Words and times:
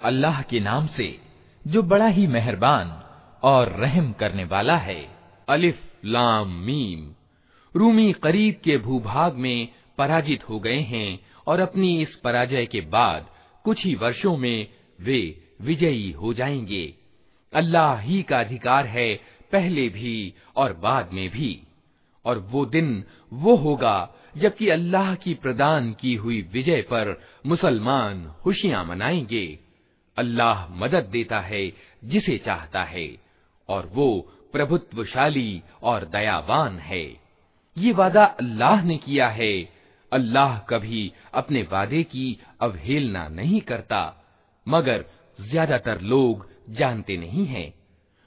अल्लाह 0.00 0.40
के 0.42 0.60
नाम 0.60 0.86
से 0.96 1.08
जो 1.64 1.82
बड़ा 1.82 2.06
ही 2.06 2.26
मेहरबान 2.26 2.92
और 3.42 3.68
रहम 3.80 4.12
करने 4.12 4.44
वाला 4.44 4.76
है 4.76 5.00
अलिफ 5.48 5.78
लाम 6.04 6.48
मीम 6.66 7.12
रूमी 7.74 8.12
करीब 8.22 8.60
के 8.64 8.76
भूभाग 8.78 9.34
में 9.44 9.68
पराजित 9.98 10.48
हो 10.48 10.58
गए 10.60 10.80
हैं 10.92 11.18
और 11.48 11.60
अपनी 11.60 12.00
इस 12.02 12.14
पराजय 12.24 12.66
के 12.66 12.80
बाद 12.90 13.26
कुछ 13.64 13.84
ही 13.86 13.94
वर्षों 13.94 14.36
में 14.36 14.66
वे 15.01 15.43
विजयी 15.61 16.11
हो 16.11 16.33
जाएँगे। 16.33 16.93
अल्लाह 17.53 17.99
ही 17.99 18.23
का 18.23 18.39
अधिकार 18.39 18.85
है 18.85 19.15
पहले 19.51 19.89
भी 19.89 20.33
और 20.55 20.73
बाद 20.73 21.09
में 21.13 21.29
भी। 21.29 21.63
और 22.25 22.37
वो 22.37 22.65
दिन 22.65 23.03
वो 23.33 23.55
होगा, 23.55 24.15
जबकि 24.37 24.69
अल्लाह 24.69 25.15
की 25.15 25.33
प्रदान 25.33 25.93
की 25.93 26.15
हुई 26.15 26.41
विजय 26.41 26.81
पर 26.81 27.21
मुसलमान 27.45 28.35
खुशियाँ 28.41 28.85
मनाएँगे। 28.85 29.59
अल्लाह 30.17 30.67
मदद 30.69 31.03
देता 31.03 31.39
है 31.39 31.71
जिसे 32.03 32.37
चाहता 32.37 32.83
है, 32.83 33.17
और 33.69 33.85
वो 33.93 34.33
प्रभुत्वशाली 34.53 35.61
और 35.83 36.05
दयावान 36.05 36.79
है। 36.79 37.21
ये 37.77 37.91
वादा 37.91 38.23
अल्लाह 38.23 38.83
ने 38.83 38.97
किया 38.97 39.29
है। 39.29 39.69
अल्लाह 40.11 40.59
कभी 40.59 41.13
अपने 41.33 41.61
वादे 41.61 42.03
की 42.03 42.39
अवहेलना 42.61 43.27
नहीं 43.27 43.61
करता। 43.61 44.20
मगर 44.66 45.04
ज्यादातर 45.40 46.00
लोग 46.00 46.46
जानते 46.68 47.16
नहीं 47.16 47.46
हैं 47.46 47.72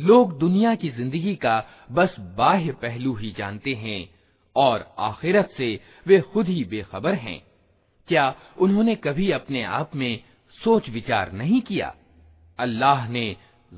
लोग 0.00 0.32
दुनिया 0.38 0.74
की 0.74 0.88
जिंदगी 0.90 1.34
का 1.36 1.56
बस 1.92 2.12
बाह्य 2.36 2.72
पहलू 2.82 3.14
ही 3.14 3.30
जानते 3.30 3.72
हैं 3.74 4.00
और 4.56 4.86
आखिरत 5.00 5.50
से 5.50 5.68
वे 6.06 6.20
खुद 6.32 6.46
ही 6.48 6.64
बेखबर 6.64 7.14
हैं 7.16 7.38
क्या 8.08 8.24
उन्होंने 8.58 8.94
कभी 8.96 9.30
अपने 9.30 9.62
आप 9.72 9.88
में 9.96 10.12
सोच 10.58 10.88
विचार 10.88 11.32
नहीं 11.32 11.60
किया 11.60 11.88
अल्लाह 12.58 13.08
ने 13.08 13.26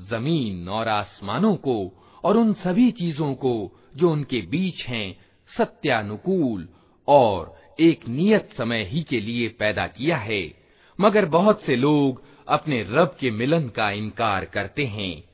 जमीन 0.09 0.69
और 0.69 0.87
आसमानों 0.89 1.55
को 1.67 1.75
और 2.24 2.36
उन 2.36 2.52
सभी 2.52 2.90
चीज़ों 2.90 3.34
को 3.34 3.78
जो 3.96 4.10
उनके 4.12 4.40
बीच 4.42 4.84
हैं, 4.86 5.16
सत्यानुकूल 5.56 6.68
और 7.08 7.58
एक 7.80 8.08
नियत 8.08 8.50
समय 8.58 8.84
ही 8.84 9.02
के 9.02 9.20
लिए 9.20 9.48
पैदा 9.48 9.86
किया 9.86 10.16
है। 10.16 10.54
मगर 11.00 11.24
बहुत 11.24 11.62
से 11.62 11.76
लोग 11.76 12.22
अपने 12.48 12.82
रब 12.82 13.16
के 13.20 13.30
मिलन 13.30 13.68
का 13.68 13.90
इनकार 13.90 14.44
करते 14.44 14.84
हैं। 14.84 15.24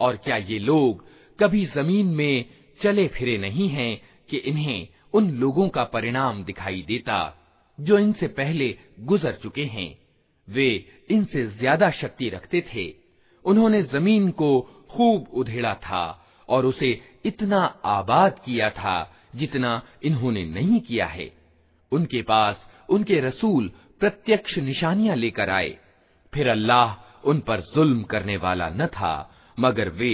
और 0.00 0.16
क्या 0.16 0.36
ये 0.36 0.58
लोग 0.58 1.04
कभी 1.40 1.66
ज़मीन 1.66 2.06
में 2.06 2.44
चले 2.82 3.08
फिरे 3.08 3.38
नहीं 3.38 3.68
हैं 3.68 4.00
कि 4.30 4.36
इन्हें 4.36 4.88
उन 5.14 5.30
लोगों 5.30 5.68
का 5.68 5.84
परिणाम 5.84 6.44
दिखाई 6.44 6.84
देता, 6.88 7.46
जो 7.80 7.98
इनसे 7.98 8.28
पहले 8.28 8.78
गुजर 9.00 9.38
चुके 9.42 9.64
हैं? 9.64 9.98
वे 10.48 10.86
इनसे 11.10 11.46
ज़्यादा 11.46 11.90
शक्ति 11.90 12.28
रखते 12.28 12.64
थे। 12.74 12.94
उन्होंने 13.44 13.82
ज़मीन 13.82 14.30
को 14.30 14.60
खूब 14.90 15.28
उधेड़ा 15.34 15.74
था। 15.74 16.23
और 16.49 16.65
उसे 16.65 16.91
इतना 17.25 17.61
आबाद 17.85 18.39
किया 18.45 18.69
था 18.79 18.97
जितना 19.35 19.81
इन्होंने 20.03 20.45
नहीं 20.47 20.79
किया 20.81 21.05
है 21.07 21.31
उनके 21.91 22.21
पास 22.21 22.65
उनके 22.89 23.19
रसूल 23.19 23.71
प्रत्यक्ष 24.01 24.57
निशानियां 24.59 25.17
लेकर 25.17 25.49
आए 25.49 25.77
फिर 26.33 26.47
अल्लाह 26.49 26.95
उन 27.29 27.39
पर 27.47 27.61
जुल्म 27.75 28.03
करने 28.03 28.37
वाला 28.37 28.69
न 28.69 28.87
था 28.87 29.13
मगर 29.57 29.89
वे 29.99 30.13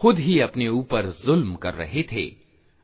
खुद 0.00 0.18
ही 0.18 0.38
अपने 0.40 0.68
ऊपर 0.70 1.06
जुल्म 1.24 1.54
कर 1.56 1.74
रहे 1.74 2.02
थे 2.12 2.26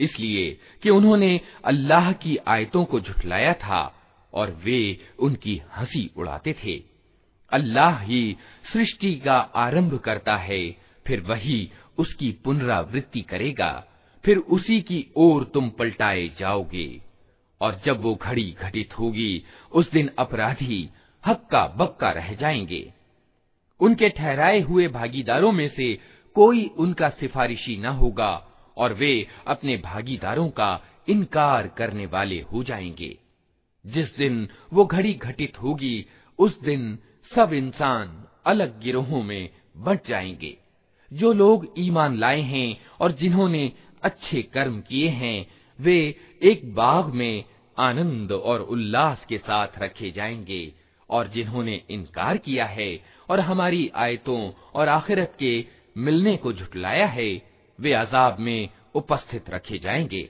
इसलिए 0.00 0.58
कि 0.82 0.90
उन्होंने 0.90 1.40
अल्लाह 1.64 2.12
की 2.12 2.36
आयतों 2.36 2.84
को 2.84 3.00
झुठलाया 3.00 3.52
था 3.52 3.96
और 4.34 4.60
वे 4.64 4.98
उनकी 5.18 5.62
हँसी 5.76 6.10
उड़ाते 6.16 6.52
थे। 6.64 6.82
अल्लाह 7.52 8.00
ही 8.00 8.36
सृष्टि 8.72 9.14
का 9.14 9.38
आरंभ 9.38 9.98
करता 9.98 10.36
है, 10.36 10.76
फिर 11.06 11.20
वही 11.20 11.70
उसकी 11.98 12.32
पुनरावृत्ति 12.32 13.20
करेगा, 13.20 13.86
फिर 14.24 14.36
उसी 14.38 14.80
की 14.80 15.06
ओर 15.16 15.44
तुम 15.44 15.68
पलटाए 15.68 16.28
जाओगे। 16.28 17.00
और 17.60 17.80
जब 17.84 18.00
वो 18.00 18.14
घड़ी 18.14 18.56
घटित 18.60 18.98
होगी, 18.98 19.44
उस 19.72 19.90
दिन 19.90 20.10
अपराधी 20.18 20.90
हक्का 21.26 21.66
बक्का 21.66 22.10
रह 22.10 22.34
जाएँगे। 22.34 22.92
उनके 23.80 24.08
ठहराए 24.08 24.60
हुए 24.60 24.88
भागीदारों 24.88 25.52
में 25.52 25.68
से 25.68 25.98
कोई 26.34 26.66
उनका 26.66 27.08
सिफारिशी 27.08 27.76
न 27.76 27.86
होगा 27.86 28.46
और 28.76 28.92
वे 28.92 29.26
अपने 29.46 29.76
भागीदारों 29.76 30.48
का 30.48 30.82
इनकार 31.08 31.68
करने 31.68 32.06
वाले 32.06 32.40
हो 32.40 32.62
जाएँगे। 32.62 33.18
जिस 33.86 34.16
दिन 34.16 34.48
वो 34.72 34.84
घड़ी 34.84 35.14
घटित 35.14 35.62
होगी, 35.62 36.06
उस 36.38 36.60
दिन 36.60 36.98
सब 37.34 37.52
इंसान 37.52 38.24
अलग 38.46 38.80
गिरोहों 38.80 39.22
में 39.22 39.50
बंट 39.76 40.00
जाएँगे। 40.08 40.56
जो 41.12 41.32
लोग 41.32 41.74
ईमान 41.78 42.18
लाए 42.18 42.40
हैं 42.40 42.80
और 43.00 43.12
जिन्होंने 43.12 43.72
अच्छे 44.02 44.42
कर्म 44.42 44.80
किए 44.80 45.08
हैं, 45.08 45.46
वे 45.80 46.16
एक 46.42 46.74
बाग 46.74 47.06
में 47.06 47.44
आनंद 47.78 48.32
और 48.32 48.60
उल्लास 48.60 49.26
के 49.28 49.38
साथ 49.38 49.68
रखे 49.78 50.10
जाएँगे 50.10 50.74
और 51.10 51.28
जिन्होंने 51.28 51.82
इनकार 51.90 52.36
किया 52.36 52.64
है 52.64 53.04
और 53.30 53.40
हमारी 53.40 53.90
आयतों 53.94 54.52
और 54.74 54.88
आखिरत 54.88 55.36
के 55.38 55.64
मिलने 55.96 56.36
को 56.36 56.52
झुटलाया 56.52 57.06
है 57.06 57.49
वे 57.79 57.93
अजाब 57.93 58.39
में 58.39 58.69
उपस्थित 58.95 59.49
रखे 59.49 59.77
जाएंगे 59.77 60.29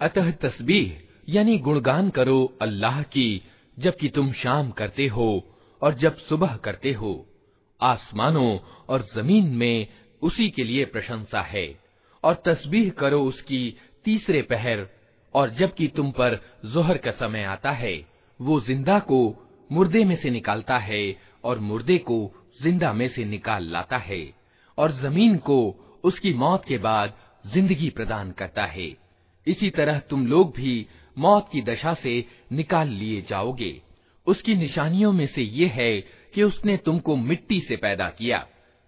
अतः 0.00 0.30
तस्बीह 0.42 0.88
यानी 1.28 1.56
गुणगान 1.58 2.10
करो 2.10 2.40
अल्लाह 2.60 3.02
की 3.14 3.28
जबकि 3.79 4.09
तुम 4.09 4.31
शाम 4.31 4.71
करते 4.71 5.07
हो 5.07 5.47
और 5.81 5.93
जब 5.93 6.17
सुबह 6.17 6.55
करते 6.55 6.91
हो, 6.91 7.27
आसमानों 7.81 8.59
और 8.89 9.07
ज़मीन 9.15 9.45
में 9.45 9.87
उसी 10.21 10.49
के 10.49 10.63
लिए 10.63 10.85
प्रशंसा 10.85 11.41
है, 11.41 11.79
और 12.23 12.43
तस्बीह 12.45 12.89
करो 12.89 13.23
उसकी 13.23 13.77
तीसरे 14.05 14.41
पहर, 14.41 14.87
और 15.33 15.49
जबकि 15.49 15.87
तुम 15.87 16.11
पर 16.11 16.39
जोहर 16.65 16.97
का 16.97 17.11
समय 17.11 17.43
आता 17.43 17.71
है, 17.71 18.05
वो 18.39 18.61
ज़िंदा 18.61 18.99
को 18.99 19.47
मुर्दे 19.71 20.03
में 20.05 20.15
से 20.15 20.29
निकालता 20.29 20.77
है, 20.77 21.17
और 21.43 21.59
मुर्दे 21.59 21.97
को 21.97 22.31
ज़िंदा 22.61 22.93
में 22.93 23.07
से 23.07 23.25
निकाल 23.25 23.63
लाता 23.63 23.97
है, 23.97 24.33
और 24.77 24.91
ज़मीन 24.91 25.37
को 25.37 25.59
उसकी 26.03 26.33
मौत 26.33 26.65
के 26.65 26.77
बाद 26.77 27.13
ज़िंदगी 27.47 27.89
प्रदान 27.89 28.31
करता 28.31 28.65
है। 28.65 28.97
इसी 29.47 29.69
तरह 29.69 29.99
तुम 29.99 30.27
लोग 30.27 30.53
भी 30.55 30.87
मौत 31.17 31.49
की 31.51 31.61
दशा 31.61 31.93
से 31.93 32.25
निकाल 32.51 32.87
लिए 32.87 33.21
जाओगे। 33.21 33.81
उसकी 34.27 34.55
निशानियों 34.55 35.11
में 35.11 35.27
से 35.27 35.41
ये 35.41 35.67
है 35.67 36.01
कि 36.33 36.43
उसने 36.43 36.77
तुमको 36.77 37.15
मिट्टी 37.15 37.61
से 37.61 37.75
पैदा 37.75 38.09
किया। 38.09 38.47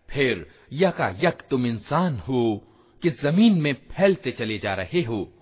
फिर 0.09 0.47
यकायक 0.73 1.41
तुम 1.49 1.65
इंसान 1.65 2.17
हो 2.17 2.67
कि 3.01 3.09
ज़मीन 3.09 3.61
में 3.61 3.73
फैलते 3.73 4.31
चले 4.31 4.59
जा 4.59 4.73
रहे 4.73 5.01
हो। 5.01 5.33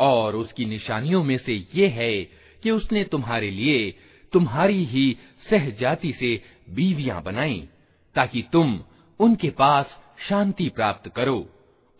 और 0.00 0.36
उसकी 0.36 0.64
निशानियों 0.64 1.24
में 1.24 1.38
से 1.38 1.66
ये 1.74 1.88
है 1.88 2.24
कि 2.62 2.70
उसने 2.70 3.04
तुम्हारे 3.04 3.50
लिए 3.50 3.98
तुम्हारी 4.32 4.84
ही 4.84 5.16
सहजाति 5.50 6.12
से 6.12 6.42
बीवियाँ 6.70 7.22
बनाई, 7.22 7.68
ताकि 8.14 8.44
तुम 8.52 8.80
उनके 9.20 9.50
पास 9.50 9.98
शांति 10.28 10.68
प्राप्त 10.68 11.12
करो 11.16 11.50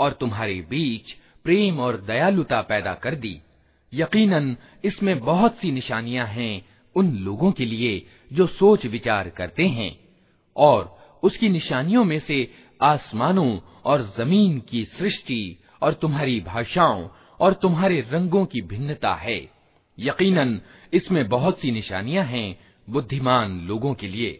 और 0.00 0.12
तुम्हारे 0.12 0.54
बीच 0.54 1.12
प्रेम 1.44 1.80
और 1.80 2.00
दयालुता 2.00 2.62
पैदा 2.62 2.94
कर 2.94 3.14
दी। 3.14 3.40
यकीनन 3.93 4.55
इसमें 4.85 5.19
बहुत 5.19 5.57
सी 5.57 5.71
निशानियां 5.71 6.27
हैं 6.27 6.65
उन 6.95 7.11
लोगों 7.17 7.51
के 7.51 7.65
लिए 7.65 8.05
जो 8.33 8.47
सोच 8.47 8.85
विचार 8.85 9.29
करते 9.29 9.67
हैं 9.69 9.91
और 10.55 10.97
उसकी 11.23 11.49
निशानियों 11.49 12.03
में 12.03 12.19
से 12.19 12.47
आसमानों 12.81 13.49
और 13.85 14.13
जमीन 14.17 14.59
की 14.59 14.83
सृष्टि 14.97 15.57
और 15.81 15.93
तुम्हारी 15.93 16.39
भाषाओं 16.41 17.07
और 17.39 17.53
तुम्हारे 17.53 17.99
रंगों 18.11 18.45
की 18.45 18.61
भिन्नता 18.61 19.13
है 19.15 19.39
यकीनन 19.97 20.59
इसमें 20.93 21.27
बहुत 21.29 21.59
सी 21.59 21.71
निशानियां 21.71 22.25
हैं 22.25 22.47
बुद्धिमान 22.87 23.59
लोगों 23.61 23.93
के 23.93 24.07
लिए 24.07 24.39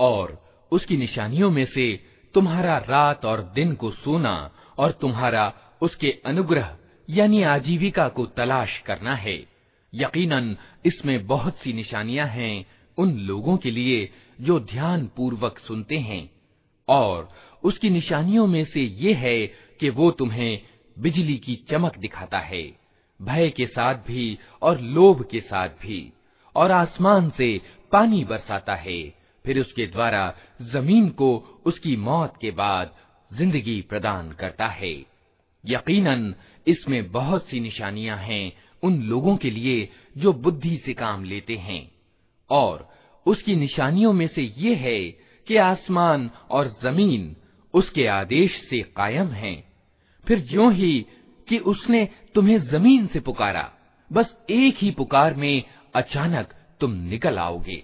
और 0.00 0.38
उसकी 0.72 0.96
निशानियों 0.96 1.50
में 1.50 1.64
से 1.64 1.86
तुम्हारा 2.34 2.78
रात 2.78 3.24
और 3.24 3.40
दिन 3.54 3.74
को 3.74 3.90
सोना 3.90 4.50
और 4.78 4.90
तुम्हारा 4.92 5.52
उसके 5.82 6.10
अनुग्रह 6.26 6.76
यानी 7.08 7.42
आजीविका 7.42 8.08
को 8.08 8.26
तलाश 8.26 8.78
करना 8.78 9.14
है 9.14 9.51
यकीनन, 9.93 10.55
इसमें 10.85 11.25
बहुत 11.27 11.57
सी 11.57 11.73
निशानियाँ 11.73 12.27
हैं 12.27 12.65
उन 12.97 13.17
लोगों 13.19 13.57
के 13.57 13.71
लिए 13.71 14.09
जो 14.41 14.59
ध्यान 14.59 15.05
पूर्वक 15.07 15.59
सुनते 15.59 15.97
हैं। 15.97 16.29
और 16.87 17.29
उसकी 17.63 17.89
निशानियों 17.89 18.47
में 18.47 18.63
से 18.65 18.81
ये 18.81 19.13
है 19.13 19.47
कि 19.79 19.89
वो 19.89 20.11
तुम्हें 20.11 20.61
बिजली 20.97 21.37
की 21.37 21.55
चमक 21.69 21.97
दिखाता 21.97 22.39
है, 22.39 22.63
भय 23.19 23.49
के 23.49 23.65
साथ 23.65 23.95
भी 23.95 24.37
और 24.61 24.81
लोभ 24.81 25.25
के 25.31 25.39
साथ 25.41 25.69
भी, 25.81 26.11
और 26.55 26.71
आसमान 26.71 27.29
से 27.29 27.61
पानी 27.91 28.23
बरसाता 28.23 28.75
है। 28.75 29.01
फिर 29.45 29.59
उसके 29.59 29.87
द्वारा 29.87 30.33
ज़मीन 30.61 31.09
को 31.09 31.61
उसकी 31.65 31.95
मौत 31.97 32.33
के 32.41 32.51
बाद 32.51 32.95
ज़िंदगी 33.31 33.81
प्रदान 33.81 34.31
करता 34.31 34.67
है। 34.67 34.93
यकीनन, 35.63 36.33
इसमें 36.67 37.11
बहुत 37.11 37.47
सी 37.47 37.59
निशानियाँ 37.59 38.17
हैं 38.17 38.51
उन 38.83 39.01
लोगों 39.01 39.37
के 39.37 39.49
लिए 39.49 39.89
जो 40.17 40.33
बुद्धि 40.33 40.77
से 40.77 40.93
काम 40.93 41.23
लेते 41.23 41.55
हैं। 41.55 41.91
और 42.49 42.89
उसकी 43.25 43.55
निशानियों 43.55 44.13
में 44.13 44.27
से 44.27 44.53
ये 44.57 44.75
है 44.75 45.09
कि 45.47 45.57
आसमान 45.57 46.31
और 46.51 46.75
ज़मीन 46.83 47.35
उसके 47.73 48.07
आदेश 48.07 48.67
से 48.69 48.81
कायम 48.81 49.27
हैं। 49.27 49.73
फिर 50.27 50.39
ज्यो 50.39 50.69
ही 50.69 51.05
कि 51.47 51.57
उसने 51.57 52.09
तुम्हें 52.35 52.59
ज़मीन 52.59 53.07
से 53.07 53.19
पुकारा, 53.19 53.73
बस 54.13 54.35
एक 54.49 54.75
ही 54.77 54.91
पुकार 54.91 55.33
में 55.33 55.63
अचानक 55.95 56.53
तुम 56.79 56.91
निकल 56.91 57.37
आओगे। 57.39 57.83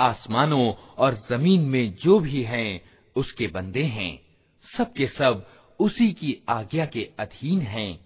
आसमानों 0.00 0.72
और 0.98 1.14
ज़मीन 1.30 1.60
में 1.60 1.94
जो 1.94 2.18
भी 2.20 2.42
हैं, 2.42 2.80
उसके 3.16 3.46
बंदे 3.46 3.82
हैं। 3.82 4.20
सब 4.76 4.92
के 4.92 5.06
सब 5.06 5.46
उसी 5.80 6.12
की 6.12 6.36
आज्ञा 6.48 6.86
के 6.86 7.08
अधीन 7.18 7.60
हैं। 7.60 8.00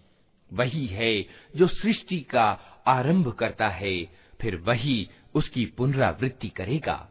वही 0.53 0.87
है 0.87 1.27
जो 1.57 1.67
सृष्टि 1.67 2.21
का 2.21 2.59
आरंभ 2.87 3.33
करता 3.33 3.69
है, 3.69 4.05
फिर 4.41 4.57
वही 4.57 5.09
उसकी 5.35 5.67
पुनरावृत्ति 5.67 6.49
करेगा। 6.49 7.09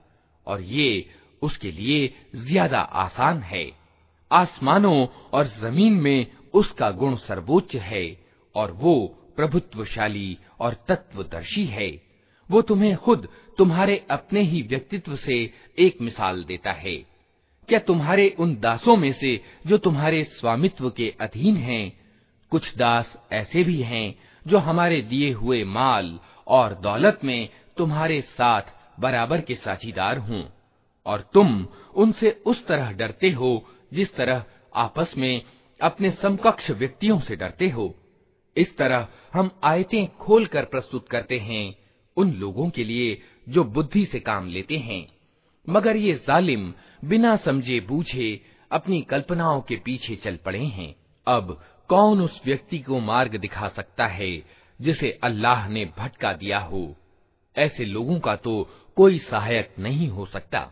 और 0.48 0.62
ये 0.62 1.10
उसके 1.42 1.72
लिए 1.72 2.14
ज़्यादा 2.36 2.80
आसान 2.80 3.40
है। 3.40 3.72
आसमानों 4.32 5.08
और 5.34 5.48
ज़मीन 5.48 5.94
में 5.94 6.28
उसका 6.54 6.92
गुण 6.92 7.16
सर्वोच्च 7.16 7.76
है, 7.76 8.18
और 8.56 8.72
वो 8.72 9.18
प्रभुत्वशाली 9.36 10.38
और 10.60 10.74
तत्वदर्शी 10.88 11.66
है। 11.66 12.02
वो 12.50 12.62
तुम्हें 12.62 12.96
खुद 12.98 13.28
तुम्हारे 13.58 13.96
अपने 14.12 14.42
ही 14.42 14.62
व्यक्तित्व 14.62 15.16
से 15.16 15.38
एक 15.78 16.02
मिसाल 16.02 16.44
देता 16.44 16.72
है। 16.72 16.96
क्या 17.70 17.80
तुम्हारे 17.80 18.28
उन 18.40 18.56
दासों 18.60 18.96
में 18.98 19.12
से 19.14 19.40
जो 19.68 19.78
तुम्हारे 19.78 20.24
स्वामित्व 20.32 20.90
के 20.90 21.14
अधीन 21.22 21.58
हैं, 21.58 21.92
कुछ 22.52 22.76
दास 22.78 23.14
ऐसे 23.32 23.64
भी 23.64 23.82
हैं 23.82 24.16
जो 24.46 24.58
हमारे 24.60 25.02
दिए 25.02 25.32
हुए 25.32 25.64
माल 25.64 26.20
और 26.48 26.74
दौलत 26.76 27.20
में 27.24 27.50
तुम्हारे 27.78 28.22
साथ 28.22 28.72
बराबर 29.00 29.42
के 29.42 29.56
साझीदार 29.56 30.18
हों, 30.18 30.44
और 31.06 31.30
तुम 31.34 31.68
उनसे 31.96 32.32
उस 32.46 32.66
तरह 32.68 32.92
डरते 32.92 33.30
हो 33.30 33.52
जिस 33.94 34.14
तरह 34.16 34.44
आपस 34.76 35.14
में 35.18 35.42
अपने 35.80 36.12
समकक्ष 36.12 36.70
व्यक्तियों 36.72 37.20
से 37.20 37.36
डरते 37.36 37.70
हो। 37.70 37.94
इस 38.56 38.76
तरह 38.78 39.08
हम 39.34 39.50
आयतें 39.64 40.08
खोलकर 40.18 40.66
प्रस्तुत 40.66 41.08
करते 41.10 41.40
हैं 41.40 41.74
उन 42.18 42.32
लोगों 42.34 42.70
के 42.70 42.84
लिए 42.84 43.22
जो 43.50 43.64
बुद्धि 43.64 44.06
से 44.06 44.20
काम 44.20 44.48
लेते 44.48 44.78
हैं। 44.78 45.08
मगर 45.70 45.98
ये 45.98 46.14
जालिम 46.14 46.74
बिना 47.06 47.36
समझे 47.36 47.80
बूझे 47.80 48.42
अपनी 48.72 49.02
कल्पनाओं 49.02 49.62
के 49.62 49.76
पीछे 49.76 50.16
चल 50.16 50.36
पड़े 50.36 50.64
हैं। 50.64 50.96
अब 51.28 51.64
कौन 51.88 52.22
उस 52.22 52.42
व्यक्ति 52.46 52.80
को 52.80 53.00
मार्ग 53.00 53.38
दिखा 53.38 53.68
सकता 53.68 54.08
है 54.08 54.44
जिसे 54.82 55.20
अल्लाह 55.24 55.70
ने 55.70 55.86
भटका 55.98 56.34
दिया 56.34 56.60
हो? 56.60 56.96
ऐसे 57.58 57.86
लोगों 57.86 58.20
का 58.20 58.36
तो 58.36 58.70
कोई 58.96 59.20
सहायक 59.20 59.76
नहीं 59.80 60.08
हो 60.08 60.26
सकता। 60.26 60.72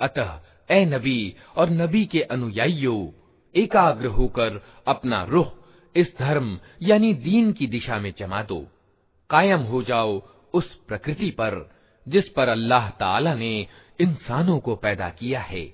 अतः 0.00 0.30
ए 0.70 0.84
नबी 0.84 1.34
और 1.56 1.70
नबी 1.70 2.04
के 2.06 2.20
अनुयायियों 2.34 3.00
एकाग्र 3.54 4.06
होकर 4.06 4.60
अपना 4.86 5.22
रुख 5.24 5.52
इस 5.94 6.12
धर्म 6.18 6.58
यानी 6.82 7.12
दीन 7.24 7.52
की 7.52 7.66
दिशा 7.66 7.98
में 7.98 8.12
जमा 8.18 8.42
दो 8.42 8.60
कायम 9.30 9.60
हो 9.62 9.82
जाओ 9.82 10.20
उस 10.54 10.74
प्रकृति 10.88 11.30
पर 11.30 11.54
जिस 12.06 12.28
पर 12.28 12.48
अल्लाह 12.48 12.88
ताला 13.00 13.34
ने 13.34 13.54
इंसानों 14.00 14.58
को 14.58 14.74
पैदा 14.76 15.08
किया 15.10 15.40
है 15.42 15.64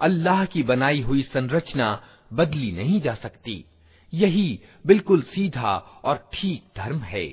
अल्लाह 0.00 0.44
की 0.44 0.62
बनाई 0.62 1.00
हुई 1.00 1.22
संरचना 1.24 2.00
बदली 2.32 2.70
नहीं 2.72 3.00
जा 3.00 3.14
सकती। 3.14 3.64
यही 4.12 4.60
बिल्कुल 4.84 5.22
सीधा 5.24 5.76
और 6.04 6.28
ठीक 6.32 6.64
धर्म 6.76 7.00
है। 7.02 7.26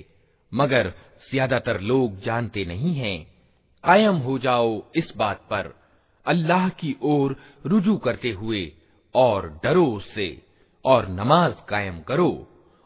मगर 0.51 0.93
ज़्यादातर 1.29 1.79
लोग 1.81 2.19
जानते 2.22 2.65
नहीं 2.65 2.93
हैं। 2.95 3.25
कायम 3.84 4.15
हो 4.15 4.38
जाओ 4.39 4.81
इस 4.95 5.12
बात 5.17 5.41
पर। 5.51 5.74
अल्लाह 6.25 6.67
की 6.69 6.95
ओर 7.03 7.36
रुजू 7.65 7.95
करते 7.98 8.31
हुए 8.31 8.72
और 9.15 9.50
डरो 9.63 9.86
उससे 9.88 10.29
और 10.86 11.07
नमाज़ 11.10 11.53
कायम 11.69 12.00
करो 12.00 12.31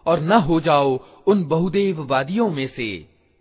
और 0.05 0.19
न 0.21 0.39
हो 0.41 0.59
जाओ 0.61 0.95
उन 1.27 1.43
बहुदेववादियों 1.45 2.49
में 2.49 2.67
से 2.67 2.89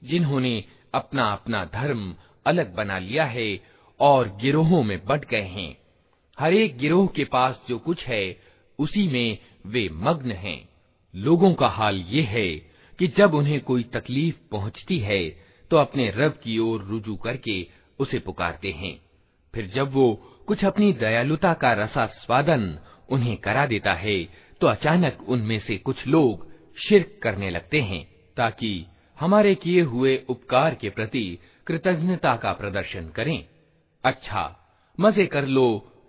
जिन्होंने 0.02 0.64
अपना 0.94 1.24
अपना 1.32 1.64
धर्म 1.64 2.14
अलग 2.46 2.74
बना 2.74 2.98
लिया 2.98 3.24
है 3.26 3.48
और 4.00 4.28
गिरोहों 4.40 4.82
में 4.82 4.98
बट 5.06 5.24
गए 5.24 5.42
हैं। 5.48 5.76
हर 6.38 6.54
एक 6.54 6.76
गिरोह 6.78 7.06
के 7.06 7.24
पास 7.24 7.60
जो 7.68 7.78
कुछ 7.78 8.04
है, 8.06 8.36
उसी 8.78 9.06
में 9.08 9.38
वे 9.66 9.88
मग्न 9.92 10.32
हैं। 10.32 10.68
लोगों 11.14 11.52
का 11.54 11.68
हाल 11.68 11.96
ये 12.08 12.22
है 12.24 12.48
कि 12.98 13.06
जब 13.08 13.34
उन्हें 13.34 13.60
कोई 13.60 13.82
तकलीफ़ 13.92 14.36
पहुँचती 14.50 14.98
है 14.98 15.28
तो 15.70 15.76
अपने 15.76 16.08
रब 16.10 16.38
की 16.42 16.58
ओर 16.58 16.82
रुजू 16.82 17.16
करके 17.16 17.66
उसे 17.98 18.18
पुकारते 18.18 18.70
हैं। 18.72 18.98
फिर 19.54 19.66
जब 19.66 19.92
वो 19.92 20.12
कुछ 20.48 20.64
अपनी 20.64 20.92
दयालुता 20.92 21.52
का 21.54 21.72
रसा 21.74 22.06
स्वादन 22.16 22.78
उन्हें 23.08 23.36
करा 23.36 23.66
देता 23.66 23.92
है 23.94 24.16
तो 24.60 24.66
अचानक 24.66 25.24
उनमें 25.28 25.58
से 25.60 25.76
कुछ 25.78 26.06
लोग 26.06 26.46
शिरक 26.76 27.18
करने 27.22 27.50
लगते 27.50 27.80
हैं, 27.80 28.04
ताकि 28.36 28.86
हमारे 29.18 29.54
किए 29.54 29.80
हुए 29.82 30.16
उपकार 30.28 30.74
के 30.74 30.90
प्रति 30.90 31.38
कृतज्ञता 31.66 32.36
का 32.36 32.52
प्रदर्शन 32.52 33.08
करें। 33.08 33.44
अच्छा 34.04 34.44
मज़े 34.98 35.26
कर 35.26 35.46
लो 35.46 35.68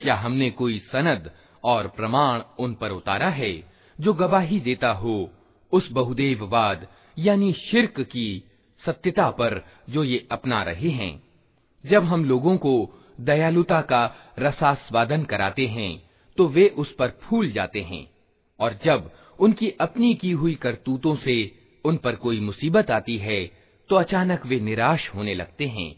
क्या 0.00 0.14
हमने 0.14 0.50
कोई 0.50 0.78
सनद 0.92 1.30
और 1.64 1.86
प्रमाण 1.96 2.42
उन 2.58 2.74
पर 2.74 2.90
उतारा 2.90 3.28
है 3.28 3.52
जो 3.98 4.12
गवाही 4.14 4.60
देता 4.60 4.90
हो 4.94 5.14
उस 5.72 5.90
बहुदेववाद 5.92 6.86
यानी 7.18 7.52
शिरक 7.52 8.00
की 8.12 8.28
सत्यता 8.82 9.30
पर 9.30 9.64
जो 9.90 10.04
ये 10.04 10.26
अपना 10.30 10.62
रहे 10.62 10.90
हैं 10.90 11.12
जब 11.84 12.04
हम 12.04 12.24
लोगों 12.24 12.56
को 12.56 12.74
दयालुता 13.21 13.81
का 13.81 14.03
रसास्वादन 14.39 15.23
कराते 15.23 15.67
हैं 15.67 15.91
तो 16.37 16.47
वे 16.47 16.67
उस 16.67 16.93
पर 16.95 17.17
फूल 17.23 17.51
जाते 17.51 17.81
हैं। 17.81 18.05
और 18.59 18.79
जब 18.85 19.11
उनकी 19.39 19.69
अपनी 19.81 20.13
की 20.15 20.31
हुई 20.31 20.53
करतूतों 20.55 21.15
से 21.15 21.35
उन 21.85 21.97
पर 21.97 22.15
कोई 22.15 22.39
मुसीबत 22.39 22.91
आती 22.91 23.17
है 23.17 23.45
तो 23.89 23.95
अचानक 23.95 24.45
वे 24.45 24.59
निराश 24.59 25.09
होने 25.15 25.33
लगते 25.33 25.67
हैं। 25.67 25.93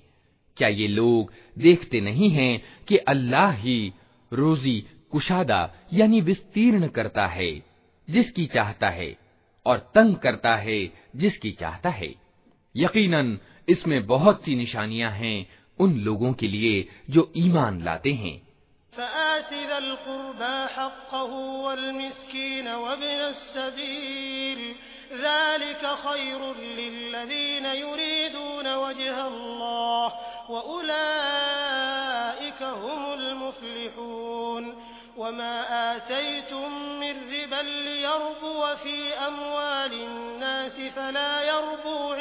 क्या 0.57 0.67
ये 0.67 0.87
लोग 0.87 1.31
देखते 1.57 2.01
नहीं 2.01 2.29
हैं 2.29 2.61
कि 2.87 2.97
अल्लाह 2.97 3.51
ही 3.51 3.93
रोजी 4.31 4.79
कुशादा 5.11 5.73
यानी 5.93 6.21
विस्तीर्ण 6.21 6.87
करता 6.87 7.25
है, 7.27 7.51
जिसकी 8.07 8.45
चाहता 8.45 8.89
है, 8.89 9.15
और 9.65 9.77
तंग 9.95 10.15
करता 10.15 10.55
है 10.55 10.79
जिसकी 11.15 11.51
चाहता 11.51 11.89
है। 11.89 12.13
यकीनन 12.75 13.37
इसमें 13.67 14.05
बहुत 14.05 14.43
सी 14.43 14.55
निशानियाँ 14.55 15.11
हैं 15.11 15.47
उन 15.78 15.94
लोगों 16.04 16.32
के 16.32 16.48
लिए 16.48 16.86
जो 17.10 17.30
ईमान 17.36 17.82
लाते 17.82 18.12
हैं 18.12 18.38
वमा 35.20 35.54
आतैतुम 35.76 36.72
मिन 37.00 37.16
रिबन 37.30 37.66
लियरबु 37.86 38.50
फी 38.82 38.96
अमवालिन 39.26 40.12
नास 40.40 40.76
फला 40.96 41.28
यरबु 41.42 41.96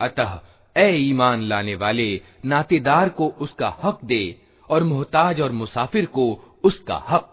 अतः 0.00 0.38
ए 0.76 0.90
ईमान 0.98 1.42
लाने 1.42 1.74
वाले 1.74 2.08
नातेदार 2.44 3.08
को 3.18 3.28
उसका 3.40 3.68
हक 3.82 4.04
दे 4.04 4.22
और 4.70 4.82
मोहताज 4.84 5.40
और 5.40 5.52
मुसाफिर 5.52 6.06
को 6.08 6.26
उसका 6.64 7.02
हक 7.08 7.26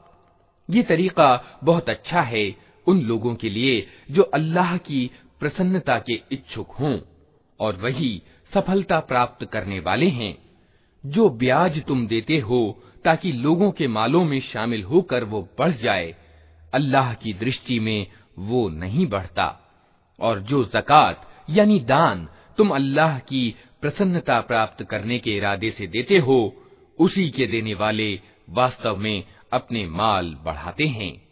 ये 0.70 0.84
तरीका 0.84 1.30
बहुत 1.63 1.89
अच्छा 1.89 2.22
है 2.24 2.46
उन 2.88 3.02
लोगों 3.02 3.36
के 3.36 3.50
लिए 3.50 3.76
जो 4.12 4.24
अल्लाह 4.34 4.76
की 4.80 5.10
प्रसन्नता 5.41 5.98
के 6.00 6.22
इच्छुक 6.32 6.72
हों 6.80 6.98
और 7.60 7.76
वही 7.76 8.12
सफलता 8.52 9.00
प्राप्त 9.10 9.46
करने 9.54 9.80
वाले 9.80 10.08
हैं 10.12 10.36
जो 11.04 11.30
ब्याज 11.39 11.84
तुम 11.88 12.06
देते 12.08 12.38
हो 12.39 12.60
ताकि 13.05 13.33
लोगों 13.33 13.71
के 13.71 13.88
मालों 13.88 14.25
में 14.25 14.41
शामिल 14.41 14.83
होकर 14.83 15.25
वो 15.25 15.49
बढ़ 15.59 15.73
जाए। 15.73 16.15
अल्लाह 16.75 17.15
की 17.15 17.33
दृष्टि 17.33 17.81
में 17.81 18.07
वो 18.38 18.69
नहीं 18.69 19.07
बढ़ता। 19.07 19.59
और 20.19 20.41
जो 20.41 20.65
जक़ात, 20.65 21.29
यानी 21.51 21.79
दान, 21.81 22.29
तुम 22.59 22.71
अल्लाह 22.71 23.19
की 23.19 23.55
प्रसन्नता 23.81 24.41
प्राप्त 24.41 24.83
करने 24.83 25.19
के 25.19 25.37
इरादे 25.37 25.71
से 25.71 25.87
देते 25.87 26.19
हो, 26.19 26.57
उसी 26.99 27.31
के 27.31 27.47
देने 27.47 27.75
वाले 27.75 28.21
वास्तव 28.51 28.97
में 28.97 29.25
अपने 29.53 29.87
माल 29.87 30.37
बढ़ाते 30.45 30.87
हैं। 30.87 31.23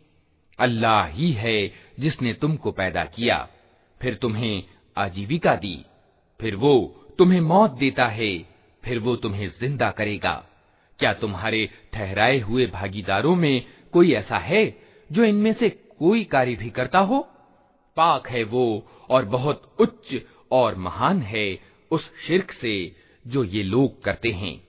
अल्लाह 0.59 1.05
ही 1.05 1.33
है 1.33 1.73
जिसने 2.01 2.33
तुमको 2.33 2.73
पैदा 2.73 3.05
किया, 3.05 3.49
फिर 4.01 4.15
तुम्हें 4.15 4.63
आजीविका 4.97 5.55
दी, 5.55 5.85
फिर 6.41 6.57
वो 6.57 6.75
तुम्हें 7.19 7.41
मौत 7.41 7.71
देता 7.71 8.07
है, 8.07 8.39
फिर 8.85 8.99
वो 8.99 9.17
तुम्हें 9.17 9.49
ज़िंदा 9.61 9.91
करेगा। 9.91 10.45
क्या 11.01 11.13
तुम्हारे 11.13 11.71
ठहराए 11.93 12.39
हुए 12.39 12.67
भागीदारों 12.67 13.37
में 13.37 13.67
कोई 13.93 14.13
ऐसा 14.13 14.39
है 14.39 14.79
जो 15.13 15.25
इनमें 15.25 15.53
से 15.53 15.69
कोई 15.71 16.25
कार्य 16.25 16.55
भी 16.55 16.71
करता 16.71 16.99
हो? 16.99 17.21
पाक 17.97 18.29
है 18.29 18.45
वो 18.45 18.87
और 19.11 19.25
बहुत 19.25 19.77
उच्च 19.81 20.23
और 20.53 20.75
महान 20.75 21.23
है 21.23 21.59
उस 21.91 22.11
शिरक 22.27 22.53
से 22.53 22.97
जो 23.27 23.45
ये 23.45 23.63
लोग 23.63 24.05
करते 24.05 24.29
हैं। 24.29 24.69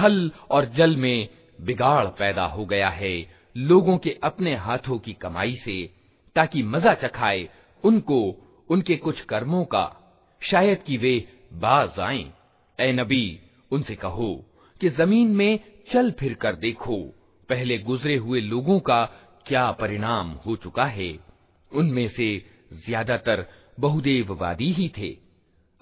थल 0.00 0.30
और 0.50 0.64
जल 0.64 0.96
में 0.96 1.28
बिगाड़ 1.60 2.06
पैदा 2.06 2.44
हो 2.44 2.66
गया 2.66 2.88
है 2.88 3.30
लोगों 3.56 3.98
के 3.98 4.18
अपने 4.24 4.54
हाथों 4.54 4.98
की 4.98 5.12
कमाई 5.12 5.56
से, 5.56 5.90
ताकि 6.36 6.62
मज़ा 6.62 6.94
चखाए 6.94 7.48
उनको, 7.84 8.36
उनके 8.70 8.96
कुछ 8.96 9.20
कर्मों 9.20 9.64
का, 9.64 10.16
शायद 10.42 10.82
कि 10.82 10.96
वे 10.96 11.28
बाज 11.52 12.00
आए। 12.00 12.32
ए 12.80 12.92
नबी, 12.92 13.40
उनसे 13.70 13.94
कहो 13.94 14.44
कि 14.80 14.88
ज़मीन 14.88 15.28
में 15.28 15.58
चल 15.92 16.10
फिर 16.10 16.34
कर 16.34 16.54
देखो, 16.54 16.96
पहले 17.48 17.78
गुजरे 17.78 18.16
हुए 18.16 18.40
लोगों 18.40 18.80
का 18.80 19.04
क्या 19.46 19.72
परिणाम 19.72 20.30
हो 20.30 20.56
चुका 20.56 20.84
है? 20.84 21.18
उनमें 21.72 22.08
से 22.08 22.46
ज़्यादातर 22.72 23.46
बहुदेववादी 23.80 24.72
ही 24.72 24.88
थे। 24.98 25.23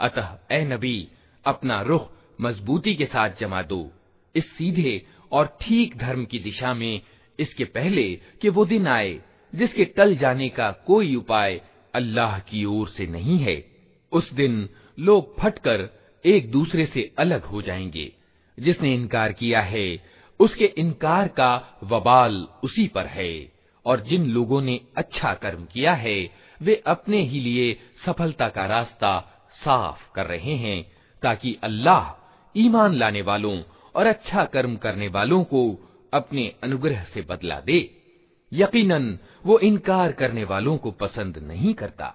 अतः 0.03 0.38
ए 0.53 0.65
नबी, 0.65 1.09
अपना 1.45 1.83
रुख 1.83 2.12
मजबूती 2.41 2.95
के 2.95 3.07
साथ 3.07 3.31
जमा 3.41 3.62
दो। 3.62 3.91
इस 4.37 4.57
सीधे 4.57 5.07
और 5.33 5.59
ठीक 5.62 5.97
धर्म 5.97 6.25
की 6.25 6.38
दिशा 6.38 6.75
में 6.75 7.01
इसके 7.38 7.65
पहले 7.65 8.21
कि 8.41 8.49
वो 8.49 8.65
दिन 8.65 8.87
आए, 8.87 9.21
जिसके 9.55 9.85
टल 9.85 10.17
जाने 10.17 10.49
का 10.49 10.71
कोई 10.71 11.15
उपाय 11.15 11.61
अल्लाह 11.95 12.38
की 12.38 12.65
ओर 12.65 12.88
से 12.88 13.07
नहीं 13.07 13.38
है, 13.38 13.65
उस 14.12 14.33
दिन 14.33 14.69
लोग 14.99 15.41
फटकर 15.41 15.88
एक 16.25 16.51
दूसरे 16.51 16.87
से 16.87 17.15
अलग 17.19 17.43
हो 17.43 17.62
जाएँगे। 17.62 18.12
जिसने 18.61 18.95
इनकार 18.95 19.33
किया 19.33 19.61
है, 19.61 20.03
उसके 20.41 20.65
इनकार 20.65 21.29
का 21.29 21.79
वबाल 21.83 22.49
उसी 22.62 22.88
पर 22.88 23.07
है। 23.07 23.53
और 23.87 24.01
जिन 24.01 24.27
लोगों 24.27 24.62
ने 24.62 24.81
अच्छा 24.97 25.35
कर्म 25.35 25.65
किया 25.65 25.95
है, 25.95 26.31
वे 26.62 26.83
अपने 26.87 27.23
ही 27.23 27.41
लिए 27.41 27.81
सफलता 28.07 28.49
का 28.49 28.67
रास्ता 28.67 29.32
साफ़ 29.55 30.12
कर 30.15 30.27
रहे 30.27 30.57
हैं 30.57 30.93
ताकि 31.23 31.59
अल्लाह 31.65 32.23
ईमान 32.57 32.95
लाने 32.95 33.23
वालों 33.23 33.62
और 33.95 34.07
अच्छा 34.07 34.45
कर्म 34.45 34.77
करने 34.77 35.09
वालों 35.09 35.45
को 35.45 35.91
अपने 36.15 36.55
अनुग्रह 36.62 37.05
से 37.05 37.23
बदला 37.23 37.61
दे। 37.61 38.03
यकीनन, 38.53 39.19
वो 39.47 39.59
इनकार 39.59 40.12
करने 40.12 40.45
वालों 40.45 40.77
को 40.77 40.91
पसंद 40.91 41.38
नहीं 41.38 41.75
करता। 41.75 42.15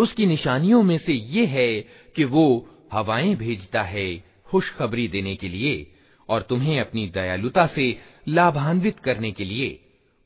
उसकी 0.00 0.26
निशानियों 0.26 0.82
में 0.82 0.98
से 0.98 1.12
ये 1.12 1.46
है 1.46 1.80
कि 2.16 2.24
वो 2.24 2.68
हवाएँ 2.92 3.34
भेजता 3.34 3.82
है 3.82 4.24
खुशखबरी 4.46 5.08
देने 5.08 5.36
के 5.36 5.48
लिए 5.48 5.92
और 6.28 6.42
तुम्हें 6.42 6.80
अपनी 6.80 7.06
दयालुता 7.06 7.66
से 7.66 7.98
लाभान्वित 8.28 8.98
करने 8.98 9.32
के 9.32 9.44
लिए 9.44 9.80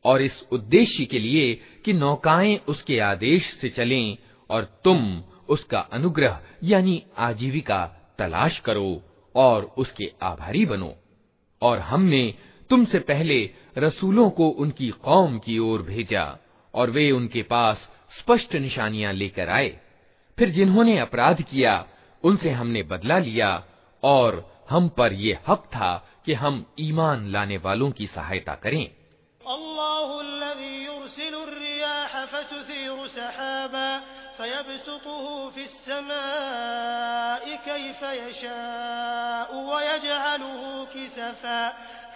और 0.05 0.23
इस 0.23 0.43
उद्देश्य 0.53 1.05
के 1.05 1.19
लिए 1.19 1.61
कि 1.85 1.93
नौकाएँ 1.93 2.57
उसके 2.69 2.99
आदेश 2.99 3.55
से 3.61 3.69
चलें 3.69 4.17
और 4.51 4.81
तुम 4.85 5.23
उसका 5.49 5.79
अनुग्रह, 5.79 6.41
यानी 6.65 7.03
आजीविका, 7.19 8.15
तलाश 8.19 8.59
करो 8.59 9.03
और 9.35 9.75
उसके 9.79 10.13
आभारी 10.23 10.67
बनो। 10.67 10.95
और 11.63 11.79
हमने 11.79 12.35
तुमसे 12.71 12.99
पहले 12.99 13.51
रसूलों 13.79 14.31
को 14.31 14.49
उनकी 14.49 14.89
कौम 14.89 15.39
की 15.39 15.59
ओर 15.59 15.83
भेजा 15.83 16.39
और 16.75 16.91
वे 16.91 17.11
उनके 17.11 17.43
पास 17.43 17.91
स्पष्ट 18.20 18.56
निशानियां 18.56 19.14
लेकर 19.14 19.50
आए 19.50 19.70
फिर 20.38 20.50
जिन्होंने 20.50 20.98
अपराध 21.00 21.42
किया 21.42 21.74
उनसे 22.24 22.52
हमने 22.52 22.84
बदला 22.84 23.18
लिया 23.20 23.52
और 24.04 24.44
हम 24.70 24.88
पर 24.90 25.14
ये 25.14 25.38
हक 25.48 25.64
था 25.76 25.92
कि 26.26 26.34
हम 26.34 26.66
ईमान 26.80 27.28
लाने 27.32 27.58
वालों 27.58 27.92
की 27.92 28.08
सहायता 28.08 28.56
करें 28.56 28.88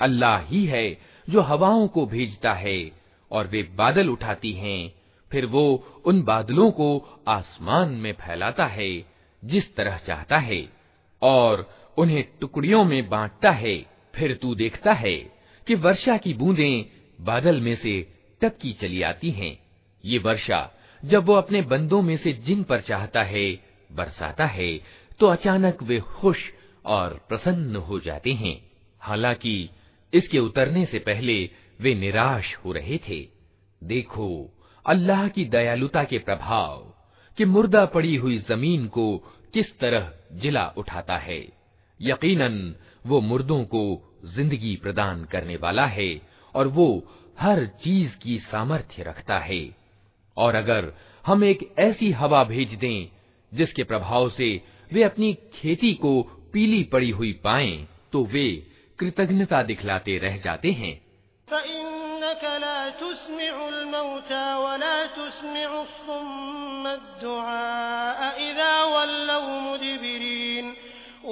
अल्लाह 0.00 0.38
ही 0.46 0.64
है 0.66 0.86
जो 1.28 1.40
हवाओं 1.40 1.86
को 1.88 2.04
भेजता 2.06 2.52
है 2.54 2.78
और 3.30 3.46
वे 3.46 3.62
बादल 3.76 4.08
उठाती 4.08 4.52
हैं 4.54 4.80
फिर 5.30 5.46
वो 5.46 5.64
उन 6.06 6.22
बादलों 6.22 6.70
को 6.70 6.88
आसमान 7.28 7.90
में 8.02 8.12
फैलाता 8.14 8.66
है 8.76 8.90
जिस 9.42 9.74
तरह 9.76 9.98
चाहता 10.06 10.38
है 10.38 10.62
और 11.22 11.66
उन्हें 11.98 12.22
टुकड़ियों 12.40 12.84
में 12.84 13.08
बांटता 13.08 13.50
है 13.62 13.76
फिर 14.19 14.33
तू 14.35 14.55
देखता 14.55 14.93
है 14.93 15.15
कि 15.67 15.75
वर्षा 15.75 16.17
की 16.17 16.33
बूंदें 16.33 16.85
बादल 17.21 17.61
में 17.61 17.75
से 17.75 18.13
टपकी 18.41 18.73
चली 18.73 19.01
आती 19.01 19.31
हैं। 19.31 19.59
ये 20.05 20.17
वर्षा, 20.17 20.71
जब 21.05 21.25
वो 21.25 21.33
अपने 21.33 21.61
बंदों 21.61 22.01
में 22.01 22.17
से 22.17 22.33
जिन 22.33 22.63
पर 22.63 22.81
चाहता 22.81 23.23
है, 23.23 23.59
बरसाता 23.91 24.45
है 24.45 24.81
तो 25.19 25.27
अचानक 25.27 25.83
वे 25.83 25.99
खुश 25.99 26.37
और 26.85 27.25
प्रसन्न 27.29 27.75
हो 27.75 27.99
जाते 27.99 28.33
हैं। 28.33 28.71
हालाँकि 28.99 29.69
इसके 30.13 30.39
उतरने 30.39 30.85
से 30.85 30.99
पहले 30.99 31.49
वे 31.81 31.95
निराश 31.95 32.55
हो 32.55 32.71
रहे 32.71 32.97
थे। 33.09 33.27
देखो, 33.83 34.53
अल्लाह 34.85 35.27
की 35.27 35.45
दयालुता 35.45 36.03
के 36.03 36.17
प्रभाव 36.17 36.93
कि 37.37 37.45
मुर्दा 37.45 37.85
पड़ी 37.85 38.15
हुई 38.15 38.37
ज़मीन 38.37 38.87
को 38.87 39.17
किस 39.53 39.79
तरह 39.79 40.13
जिला 40.33 40.73
उठाता 40.77 41.17
है। 41.17 41.47
यकीनन, 42.01 42.75
वो 43.05 43.21
मुर्दों 43.21 43.63
को 43.63 44.08
ज़िंदगी 44.25 44.75
प्रदान 44.75 45.25
करने 45.25 45.55
वाला 45.55 45.85
है 45.85 46.21
और 46.55 46.67
वो 46.67 47.15
हर 47.39 47.65
चीज़ 47.65 48.17
की 48.17 48.39
सामर्थ्य 48.39 49.03
रखता 49.03 49.39
है। 49.39 49.75
और 50.37 50.55
अगर 50.55 50.93
हम 51.25 51.43
एक 51.43 51.75
ऐसी 51.79 52.11
हवा 52.11 52.43
भेज 52.43 52.73
दें 52.73 53.11
जिसके 53.53 53.83
प्रभाव 53.83 54.29
से 54.29 54.61
वे 54.93 55.03
अपनी 55.03 55.33
खेती 55.33 55.93
को 55.93 56.21
पीली 56.53 56.83
पड़ी 56.83 57.09
हुई 57.09 57.33
पाएँ, 57.33 57.87
तो 58.11 58.23
वे 58.25 58.67
कृतज्ञता 58.99 59.63
दिखलाते 59.63 60.17
रह 60.17 60.37
जाते 60.37 60.71
हैं। 60.71 61.01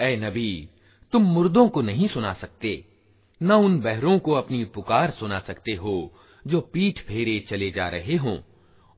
ए 0.00 0.16
नबी, 0.16 0.68
तुम 1.12 1.22
मुर्दों 1.22 1.68
को 1.68 1.82
नहीं 1.82 2.08
सुना 2.08 2.32
सकते, 2.32 2.84
न 3.42 3.52
उन 3.52 3.80
बहरों 3.80 4.18
को 4.18 4.32
अपनी 4.32 4.64
पुकार 4.64 5.10
सुना 5.10 5.38
सकते 5.38 5.72
हो, 5.72 6.12
जो 6.46 6.60
पीठ 6.60 7.00
फेरे 7.00 7.40
चले 7.40 7.70
जा 7.70 7.88
रहे 7.88 8.16
हो, 8.16 8.42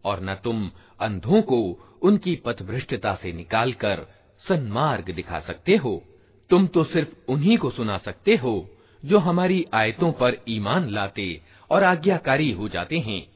और 0.05 0.21
न 0.21 0.35
तुम 0.35 0.71
अंधों 1.01 1.43
को 1.43 1.87
उनकी 2.03 2.37
पथभ्रष्टता 2.37 3.15
से 3.15 3.33
निकालकर 3.33 4.07
सन्मार्ग 4.49 5.11
दिखा 5.11 5.41
सकते 5.41 5.77
हो। 5.77 6.05
तुम 6.51 6.67
तो 6.67 6.85
सिर्फ़ 6.85 7.09
उन्हीं 7.29 7.59
को 7.59 7.71
सुना 7.71 7.99
सकते 7.99 8.37
हो, 8.37 8.71
जो 9.05 9.19
हमारी 9.19 9.67
आयतों 9.75 10.13
पर 10.13 10.37
ईमान 10.49 10.91
लाते 10.91 11.41
और 11.71 11.85
आज्ञाकारी 11.85 12.51
हो 12.51 12.69
जाते 12.69 12.99
हैं। 12.99 13.27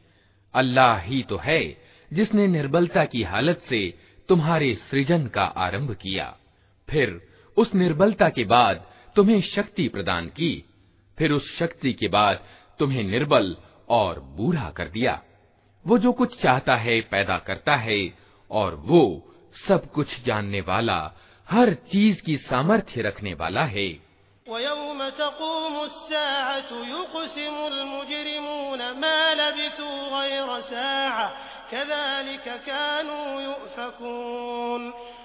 अल्लाह 0.54 0.98
ही 0.98 1.22
तो 1.22 1.36
है, 1.36 1.76
जिसने 2.12 2.46
निर्बलता 2.46 3.04
की 3.04 3.22
हालत 3.22 3.62
से 3.68 4.03
तुम्हारे 4.28 4.74
सृजन 4.74 5.26
का 5.26 5.44
आरंभ 5.44 5.94
किया। 5.94 6.36
फिर 6.90 7.28
उस 7.56 7.74
निर्बलता 7.74 8.28
के 8.28 8.44
बाद 8.44 8.86
तुम्हें 9.16 9.42
शक्ति 9.42 9.88
प्रदान 9.88 10.26
की। 10.26 10.64
फिर 11.18 11.32
उस 11.32 11.58
शक्ति 11.58 11.92
के 11.92 12.08
बाद 12.08 12.44
तुम्हें 12.78 13.04
निर्बल 13.04 13.56
और 13.88 14.20
बूढ़ा 14.20 14.70
कर 14.70 14.88
दिया। 14.88 15.22
वो 15.86 15.98
जो 15.98 16.12
कुछ 16.12 16.42
चाहता 16.42 16.76
है, 16.76 17.00
पैदा 17.00 17.38
करता 17.38 17.76
है, 17.76 18.18
और 18.50 18.74
वो 18.74 19.34
सब 19.68 19.92
कुछ 19.92 20.24
जानने 20.26 20.60
वाला, 20.60 21.12
हर 21.50 21.74
चीज़ 21.74 22.22
की 22.22 22.36
सामर्थ्य 22.36 23.02
रखने 23.02 23.34
वाला 23.34 23.64
है। 23.64 24.04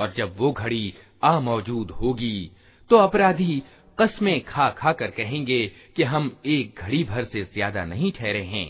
और 0.00 0.12
जब 0.16 0.34
वो 0.38 0.50
घड़ी 0.52 0.92
आ 1.24 1.38
मौजूद 1.42 1.90
होगी 1.92 2.50
तो 2.90 2.96
अपराधी 2.98 3.62
कस्में 3.98 4.40
खा 4.44 4.68
खा 4.72 4.92
कर 4.92 5.10
कहेंगे 5.12 5.60
कि 5.96 6.02
हम 6.04 6.30
एक 6.48 6.80
घड़ी 6.80 7.02
भर 7.04 7.24
से 7.24 7.42
ज़्यादा 7.44 7.84
नहीं 7.84 8.12
ठहरे 8.12 8.42
हैं। 8.44 8.68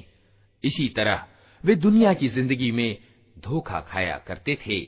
इसी 0.65 0.89
तरह 0.97 1.25
वे 1.65 1.75
दुनिया 1.77 2.13
की 2.15 2.29
ज़िंदगी 2.29 2.71
में 2.73 2.99
धोखा 3.37 3.81
खाया 3.91 4.17
करते 4.27 4.59
थे, 4.67 4.87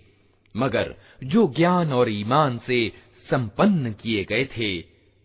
मगर 0.55 0.95
जो 1.25 1.47
ज्ञान 1.57 1.93
और 1.93 2.11
ईमान 2.11 2.59
से 2.67 2.87
संपन्न 3.27 3.93
किए 3.93 4.25
गए 4.25 4.45
थे, 4.57 4.79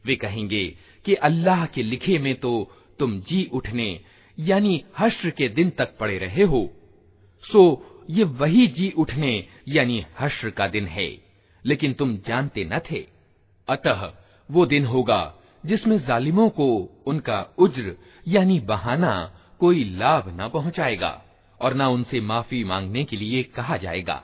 वे 0.06 0.16
कहेंगे 0.16 0.66
कि 1.06 1.14
अल्लाह 1.24 1.66
के 1.66 1.84
लिखे 1.84 2.18
में 2.20 2.34
तो 2.36 2.52
तुम 3.00 3.20
जी 3.22 3.44
उठने, 3.54 4.00
यानी 4.38 4.84
हश्र 5.00 5.30
के 5.30 5.48
दिन 5.50 5.70
तक 5.70 5.98
पड़े 6.00 6.18
रहे 6.18 6.44
हो। 6.44 6.70
सो 7.44 7.64
ये 8.10 8.24
वही 8.24 8.68
जी 8.68 8.94
उठने, 8.98 9.48
यानी 9.68 10.06
हश्र 10.20 10.50
का 10.50 10.68
दिन 10.68 10.88
है। 10.88 11.28
लेकिन 11.66 11.94
तुम 11.94 12.18
जानते 12.18 12.66
न 12.66 12.80
थे। 12.80 13.08
अतः 13.70 14.14
वो 14.52 14.66
दिन 14.66 14.86
होगा 14.86 15.34
जिसमें 15.66 16.06
जालिमों 16.06 16.50
को 16.50 16.90
उनका 17.08 17.54
उज्र, 17.58 17.96
यानी 18.28 18.60
बहाना, 18.60 19.40
कोई 19.60 19.84
लाभ 19.84 20.42
न 20.42 20.50
पहुंचाएगा, 20.50 21.24
और 21.62 21.74
न 21.74 21.82
उनसे 21.82 22.22
माफ़ी 22.22 22.64
मांगने 22.64 23.04
के 23.04 23.16
लिए 23.16 23.44
कहा 23.44 23.78
जाएगा। 23.78 24.24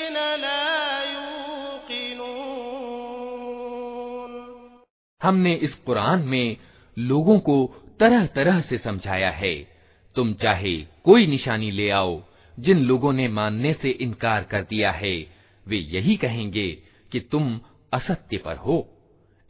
हमने 5.23 5.53
इस 5.53 5.75
कुरान 5.75 6.19
में 6.19 6.57
लोगों 6.99 7.39
को 7.39 7.75
तरह 7.99 8.25
तरह 8.25 8.61
से 8.61 8.77
समझाया 8.77 9.31
है। 9.31 9.67
तुम 10.15 10.33
चाहे 10.33 10.77
कोई 10.77 11.27
निशानी 11.27 11.71
ले 11.71 11.89
आओ, 11.89 12.23
जिन 12.59 12.79
लोगों 12.79 13.13
ने 13.13 13.27
मानने 13.27 13.73
से 13.73 13.89
इनकार 13.89 14.43
कर 14.43 14.63
दिया 14.63 14.91
है, 14.91 15.27
वे 15.67 15.77
यही 15.77 16.15
कहेंगे 16.15 16.83
कि 17.11 17.19
तुम 17.19 17.59
असत्य 17.93 18.37
पर 18.37 18.55
हो। 18.55 18.89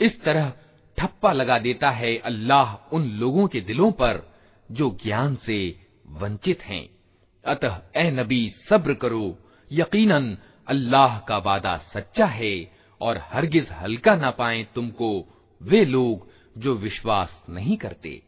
इस 0.02 0.24
तरह 0.24 0.54
ठप्पा 0.98 1.32
लगा 1.32 1.60
देता 1.60 1.92
है 1.92 2.18
अल्लाह 2.18 2.96
उन 2.96 3.06
लोगों 3.10 3.48
के 3.48 3.62
दिलों 3.62 3.92
पर 3.92 4.36
जो 4.72 4.98
ज्ञान 5.04 5.36
से 5.36 5.80
वंचित 6.08 6.62
हैं। 6.62 6.90
अतः, 7.46 7.82
ए 7.96 8.12
नबी, 8.12 8.54
सब्र 8.70 8.94
करो। 8.94 9.38
यकीनन, 9.72 10.38
अल्लाह 10.68 11.20
का 11.20 11.38
वादा 11.38 11.78
सच्चा 11.78 12.26
है 12.26 12.72
और 13.02 13.18
हरगिज 13.18 13.68
हल्का 13.72 14.16
ना 14.16 14.32
पाए 14.32 14.68
तुमको 14.76 15.38
वे 15.62 15.86
लोग 15.86 16.28
जो 16.58 16.76
विश्वास 16.76 17.44
नहीं 17.50 17.78
करते। 17.78 18.22